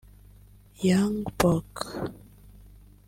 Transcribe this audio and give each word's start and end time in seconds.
[Young] 0.79 1.21
Buck 1.37 1.77